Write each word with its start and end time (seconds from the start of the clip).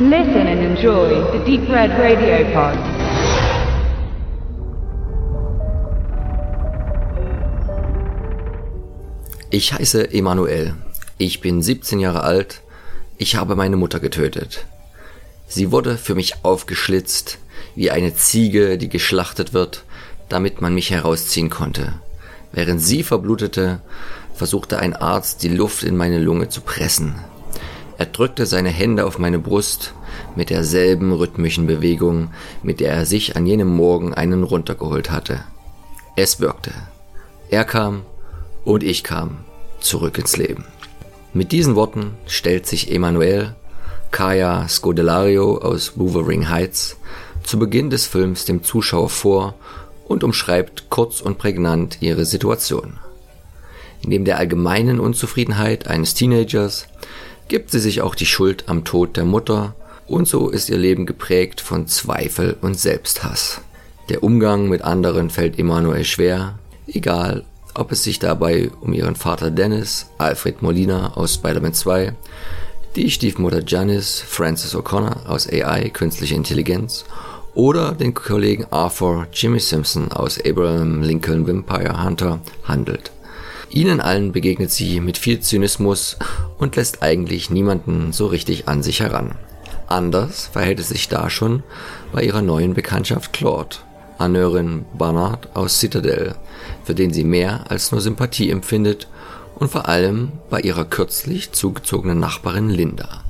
Listen 0.00 0.46
and 0.46 0.60
enjoy 0.60 1.08
the 1.32 1.44
Deep 1.44 1.68
Red 1.68 1.90
Radio 1.98 2.44
Pod. 2.54 2.78
Ich 9.50 9.72
heiße 9.72 10.12
Emanuel. 10.12 10.76
Ich 11.16 11.40
bin 11.40 11.62
17 11.62 11.98
Jahre 11.98 12.22
alt. 12.22 12.60
Ich 13.16 13.34
habe 13.34 13.56
meine 13.56 13.74
Mutter 13.74 13.98
getötet. 13.98 14.66
Sie 15.48 15.72
wurde 15.72 15.96
für 15.96 16.14
mich 16.14 16.44
aufgeschlitzt, 16.44 17.38
wie 17.74 17.90
eine 17.90 18.14
Ziege, 18.14 18.78
die 18.78 18.88
geschlachtet 18.88 19.52
wird, 19.52 19.82
damit 20.28 20.60
man 20.60 20.74
mich 20.74 20.92
herausziehen 20.92 21.50
konnte. 21.50 21.94
Während 22.52 22.80
sie 22.80 23.02
verblutete, 23.02 23.80
versuchte 24.32 24.78
ein 24.78 24.94
Arzt, 24.94 25.42
die 25.42 25.48
Luft 25.48 25.82
in 25.82 25.96
meine 25.96 26.20
Lunge 26.20 26.48
zu 26.48 26.60
pressen. 26.60 27.16
Er 27.98 28.06
drückte 28.06 28.46
seine 28.46 28.68
Hände 28.70 29.04
auf 29.04 29.18
meine 29.18 29.40
Brust 29.40 29.92
mit 30.36 30.50
derselben 30.50 31.12
rhythmischen 31.12 31.66
Bewegung, 31.66 32.30
mit 32.62 32.78
der 32.78 32.92
er 32.92 33.04
sich 33.04 33.34
an 33.34 33.44
jenem 33.44 33.68
Morgen 33.68 34.14
einen 34.14 34.44
runtergeholt 34.44 35.10
hatte. 35.10 35.40
Es 36.14 36.38
wirkte. 36.38 36.70
Er 37.50 37.64
kam 37.64 38.02
und 38.64 38.84
ich 38.84 39.02
kam 39.02 39.38
zurück 39.80 40.16
ins 40.16 40.36
Leben. 40.36 40.64
Mit 41.32 41.50
diesen 41.50 41.74
Worten 41.74 42.14
stellt 42.26 42.66
sich 42.66 42.92
Emanuel 42.92 43.56
Kaya 44.12 44.68
Scodelario 44.68 45.58
aus 45.58 45.98
Wuthering 45.98 46.48
Heights 46.48 46.96
zu 47.42 47.58
Beginn 47.58 47.90
des 47.90 48.06
Films 48.06 48.44
dem 48.44 48.62
Zuschauer 48.62 49.10
vor 49.10 49.54
und 50.06 50.22
umschreibt 50.22 50.88
kurz 50.88 51.20
und 51.20 51.36
prägnant 51.36 51.98
ihre 52.00 52.24
Situation. 52.24 52.98
Neben 54.04 54.24
der 54.24 54.38
allgemeinen 54.38 55.00
Unzufriedenheit 55.00 55.88
eines 55.88 56.14
Teenagers 56.14 56.86
gibt 57.48 57.70
sie 57.70 57.80
sich 57.80 58.00
auch 58.00 58.14
die 58.14 58.26
Schuld 58.26 58.64
am 58.68 58.84
Tod 58.84 59.16
der 59.16 59.24
Mutter 59.24 59.74
und 60.06 60.26
so 60.26 60.48
ist 60.48 60.70
ihr 60.70 60.78
Leben 60.78 61.06
geprägt 61.06 61.60
von 61.60 61.86
Zweifel 61.86 62.56
und 62.60 62.78
Selbsthass. 62.78 63.60
Der 64.08 64.22
Umgang 64.22 64.68
mit 64.68 64.82
anderen 64.82 65.28
fällt 65.28 65.58
Emanuel 65.58 66.04
schwer, 66.04 66.58
egal 66.86 67.44
ob 67.74 67.92
es 67.92 68.02
sich 68.02 68.18
dabei 68.18 68.70
um 68.80 68.92
ihren 68.92 69.16
Vater 69.16 69.50
Dennis, 69.50 70.06
Alfred 70.18 70.62
Molina 70.62 71.14
aus 71.14 71.34
Spider-Man 71.34 71.74
2, 71.74 72.14
die 72.96 73.10
Stiefmutter 73.10 73.62
Janice, 73.64 74.20
Frances 74.26 74.74
O'Connor 74.74 75.26
aus 75.26 75.48
AI, 75.48 75.90
Künstliche 75.90 76.34
Intelligenz 76.34 77.04
oder 77.54 77.92
den 77.92 78.14
Kollegen 78.14 78.66
Arthur 78.70 79.26
Jimmy 79.32 79.60
Simpson 79.60 80.10
aus 80.10 80.38
Abraham 80.44 81.02
Lincoln 81.02 81.46
Vampire 81.46 82.02
Hunter 82.02 82.40
handelt. 82.64 83.12
Ihnen 83.70 84.00
allen 84.00 84.32
begegnet 84.32 84.70
sie 84.70 85.00
mit 85.00 85.18
viel 85.18 85.40
Zynismus 85.40 86.16
und 86.58 86.76
lässt 86.76 87.02
eigentlich 87.02 87.50
niemanden 87.50 88.12
so 88.12 88.26
richtig 88.26 88.66
an 88.66 88.82
sich 88.82 89.00
heran. 89.00 89.32
Anders 89.86 90.48
verhält 90.52 90.80
es 90.80 90.88
sich 90.88 91.08
da 91.08 91.30
schon 91.30 91.62
bei 92.12 92.22
ihrer 92.22 92.42
neuen 92.42 92.74
Bekanntschaft 92.74 93.32
Claude, 93.32 93.76
Anneurin 94.18 94.84
Barnard 94.96 95.54
aus 95.54 95.78
Citadel, 95.78 96.34
für 96.84 96.94
den 96.94 97.12
sie 97.12 97.24
mehr 97.24 97.70
als 97.70 97.92
nur 97.92 98.00
Sympathie 98.00 98.50
empfindet 98.50 99.08
und 99.54 99.70
vor 99.70 99.88
allem 99.88 100.32
bei 100.50 100.60
ihrer 100.60 100.84
kürzlich 100.84 101.52
zugezogenen 101.52 102.18
Nachbarin 102.18 102.70
Linda. 102.70 103.24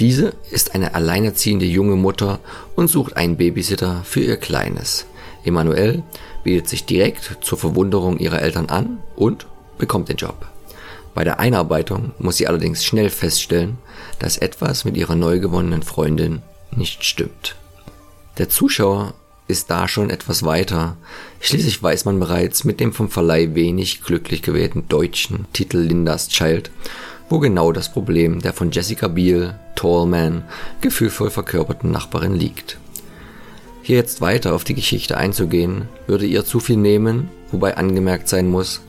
Diese 0.00 0.32
ist 0.50 0.74
eine 0.74 0.94
alleinerziehende 0.94 1.66
junge 1.66 1.96
Mutter 1.96 2.40
und 2.74 2.88
sucht 2.88 3.16
einen 3.16 3.36
Babysitter 3.36 4.02
für 4.04 4.20
ihr 4.20 4.36
Kleines. 4.36 5.06
Emanuel 5.44 6.02
bietet 6.44 6.68
sich 6.68 6.84
direkt 6.84 7.38
zur 7.42 7.58
Verwunderung 7.58 8.18
ihrer 8.18 8.42
Eltern 8.42 8.66
an 8.66 8.98
und 9.16 9.46
bekommt 9.82 10.08
den 10.08 10.16
Job. 10.16 10.46
Bei 11.12 11.24
der 11.24 11.40
Einarbeitung 11.40 12.12
muss 12.20 12.36
sie 12.36 12.46
allerdings 12.46 12.84
schnell 12.84 13.10
feststellen, 13.10 13.78
dass 14.20 14.38
etwas 14.38 14.84
mit 14.84 14.96
ihrer 14.96 15.16
neu 15.16 15.40
gewonnenen 15.40 15.82
Freundin 15.82 16.40
nicht 16.70 17.02
stimmt. 17.02 17.56
Der 18.38 18.48
Zuschauer 18.48 19.14
ist 19.48 19.70
da 19.70 19.88
schon 19.88 20.08
etwas 20.08 20.44
weiter. 20.44 20.96
Schließlich 21.40 21.82
weiß 21.82 22.04
man 22.04 22.20
bereits 22.20 22.62
mit 22.62 22.78
dem 22.78 22.92
vom 22.92 23.10
Verleih 23.10 23.56
wenig 23.56 24.04
glücklich 24.04 24.42
gewählten 24.42 24.86
deutschen 24.88 25.46
Titel 25.52 25.78
Lindas 25.78 26.28
Child, 26.28 26.70
wo 27.28 27.40
genau 27.40 27.72
das 27.72 27.92
Problem 27.92 28.40
der 28.40 28.52
von 28.52 28.70
Jessica 28.70 29.08
Biel, 29.08 29.56
Tallman, 29.74 30.44
gefühlvoll 30.80 31.30
verkörperten 31.30 31.90
Nachbarin 31.90 32.36
liegt. 32.36 32.78
Hier 33.82 33.96
jetzt 33.96 34.20
weiter 34.20 34.54
auf 34.54 34.62
die 34.62 34.74
Geschichte 34.74 35.16
einzugehen, 35.18 35.88
würde 36.06 36.24
ihr 36.24 36.44
zu 36.44 36.60
viel 36.60 36.76
nehmen, 36.76 37.30
wobei 37.50 37.76
angemerkt 37.76 38.28
sein 38.28 38.48
muss, 38.48 38.80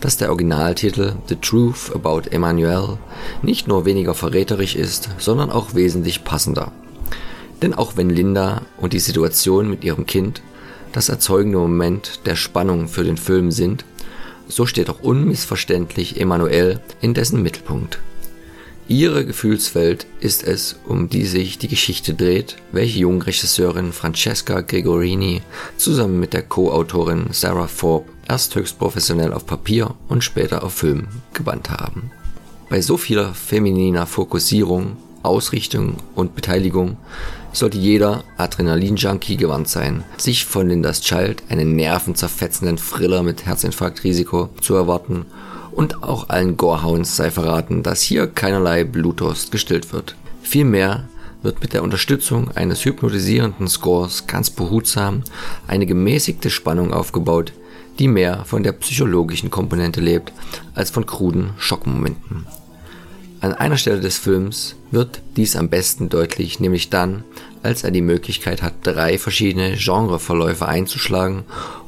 dass 0.00 0.16
der 0.16 0.30
Originaltitel 0.30 1.14
The 1.28 1.36
Truth 1.36 1.92
About 1.94 2.30
Emmanuel 2.30 2.98
nicht 3.42 3.66
nur 3.68 3.84
weniger 3.84 4.14
verräterisch 4.14 4.76
ist, 4.76 5.08
sondern 5.18 5.50
auch 5.50 5.74
wesentlich 5.74 6.24
passender. 6.24 6.72
Denn 7.62 7.74
auch 7.74 7.96
wenn 7.96 8.10
Linda 8.10 8.62
und 8.76 8.92
die 8.92 9.00
Situation 9.00 9.68
mit 9.68 9.84
ihrem 9.84 10.06
Kind 10.06 10.42
das 10.92 11.08
erzeugende 11.08 11.58
Moment 11.58 12.20
der 12.26 12.36
Spannung 12.36 12.88
für 12.88 13.04
den 13.04 13.16
Film 13.16 13.50
sind, 13.50 13.84
so 14.46 14.64
steht 14.64 14.88
auch 14.88 15.00
unmissverständlich 15.00 16.20
Emanuel 16.20 16.80
in 17.00 17.14
dessen 17.14 17.42
Mittelpunkt. 17.42 17.98
Ihre 18.90 19.26
Gefühlswelt 19.26 20.06
ist 20.20 20.42
es, 20.42 20.76
um 20.86 21.10
die 21.10 21.26
sich 21.26 21.58
die 21.58 21.68
Geschichte 21.68 22.14
dreht, 22.14 22.56
welche 22.72 23.00
Jungregisseurin 23.00 23.92
Francesca 23.92 24.62
Gregorini 24.62 25.42
zusammen 25.76 26.18
mit 26.18 26.32
der 26.32 26.42
Co-Autorin 26.42 27.26
Sarah 27.32 27.66
Forbes 27.66 28.17
erst 28.28 28.54
höchst 28.54 28.78
professionell 28.78 29.32
auf 29.32 29.46
Papier 29.46 29.94
und 30.08 30.22
später 30.22 30.62
auf 30.62 30.74
Film 30.74 31.08
gebannt 31.32 31.70
haben. 31.70 32.10
Bei 32.68 32.80
so 32.82 32.96
vieler 32.96 33.32
femininer 33.34 34.06
Fokussierung, 34.06 34.96
Ausrichtung 35.22 35.96
und 36.14 36.34
Beteiligung 36.34 36.96
sollte 37.52 37.78
jeder 37.78 38.24
Adrenalin-Junkie 38.36 39.36
gewarnt 39.36 39.68
sein, 39.68 40.04
sich 40.16 40.44
von 40.44 40.68
Lindas 40.68 41.00
Child 41.00 41.42
einen 41.48 41.76
nervenzerfetzenden 41.76 42.76
Thriller 42.76 43.22
mit 43.22 43.46
Herzinfarktrisiko 43.46 44.50
zu 44.60 44.74
erwarten 44.74 45.26
und 45.72 46.02
auch 46.02 46.28
allen 46.28 46.56
Gorehounds 46.56 47.16
sei 47.16 47.30
verraten, 47.30 47.82
dass 47.82 48.02
hier 48.02 48.26
keinerlei 48.26 48.84
Blutdurst 48.84 49.50
gestillt 49.50 49.92
wird. 49.92 50.14
Vielmehr 50.42 51.08
wird 51.42 51.60
mit 51.60 51.72
der 51.72 51.82
Unterstützung 51.82 52.50
eines 52.54 52.84
hypnotisierenden 52.84 53.68
Scores 53.68 54.26
ganz 54.26 54.50
behutsam 54.50 55.22
eine 55.66 55.86
gemäßigte 55.86 56.50
Spannung 56.50 56.92
aufgebaut, 56.92 57.52
die 57.98 58.08
mehr 58.08 58.44
von 58.44 58.62
der 58.62 58.72
psychologischen 58.72 59.50
Komponente 59.50 60.00
lebt 60.00 60.32
als 60.74 60.90
von 60.90 61.06
kruden 61.06 61.50
Schockmomenten. 61.58 62.46
An 63.40 63.54
einer 63.54 63.76
Stelle 63.76 64.00
des 64.00 64.18
Films 64.18 64.74
wird 64.90 65.20
dies 65.36 65.54
am 65.54 65.68
besten 65.68 66.08
deutlich, 66.08 66.58
nämlich 66.58 66.90
dann, 66.90 67.22
als 67.62 67.84
er 67.84 67.92
die 67.92 68.02
Möglichkeit 68.02 68.62
hat, 68.62 68.74
drei 68.82 69.16
verschiedene 69.16 69.76
Genreverläufe 69.76 70.66
einzuschlagen 70.66 71.44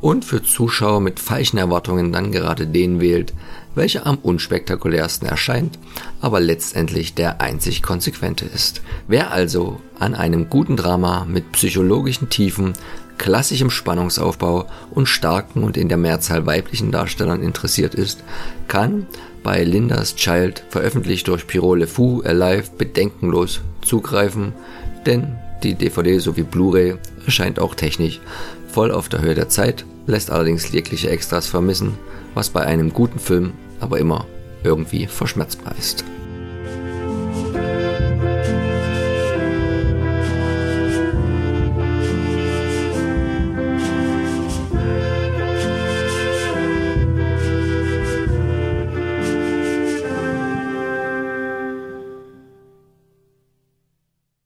und 0.00 0.24
für 0.24 0.42
Zuschauer 0.42 1.00
mit 1.00 1.18
falschen 1.18 1.58
Erwartungen 1.58 2.12
dann 2.12 2.30
gerade 2.30 2.66
den 2.66 3.00
wählt, 3.00 3.32
welcher 3.74 4.06
am 4.06 4.18
unspektakulärsten 4.18 5.26
erscheint, 5.28 5.78
aber 6.20 6.40
letztendlich 6.40 7.14
der 7.14 7.40
einzig 7.40 7.82
konsequente 7.82 8.44
ist. 8.44 8.82
Wer 9.08 9.32
also 9.32 9.80
an 9.98 10.14
einem 10.14 10.50
guten 10.50 10.76
Drama 10.76 11.24
mit 11.24 11.52
psychologischen 11.52 12.28
Tiefen, 12.28 12.74
klassischem 13.18 13.70
Spannungsaufbau 13.70 14.66
und 14.90 15.06
starken 15.06 15.62
und 15.64 15.76
in 15.76 15.88
der 15.88 15.98
Mehrzahl 15.98 16.46
weiblichen 16.46 16.90
Darstellern 16.90 17.42
interessiert 17.42 17.94
ist, 17.94 18.22
kann 18.68 19.06
bei 19.42 19.64
Lindas 19.64 20.14
Child, 20.14 20.64
veröffentlicht 20.68 21.28
durch 21.28 21.46
Pirole 21.46 21.86
Fu 21.86 22.22
Alive, 22.22 22.70
bedenkenlos 22.78 23.60
zugreifen, 23.84 24.52
denn 25.06 25.36
die 25.62 25.74
DVD 25.74 26.18
sowie 26.18 26.42
Blu-ray 26.42 26.96
erscheint 27.24 27.58
auch 27.58 27.74
technisch 27.74 28.20
voll 28.68 28.90
auf 28.90 29.08
der 29.08 29.20
Höhe 29.20 29.34
der 29.34 29.48
Zeit, 29.48 29.84
lässt 30.06 30.30
allerdings 30.30 30.70
jegliche 30.72 31.10
Extras 31.10 31.46
vermissen, 31.46 31.98
was 32.34 32.50
bei 32.50 32.62
einem 32.62 32.92
guten 32.92 33.18
Film 33.18 33.52
aber 33.80 33.98
immer 33.98 34.26
irgendwie 34.64 35.06
verschmerzbar 35.06 35.74
ist. 35.78 36.04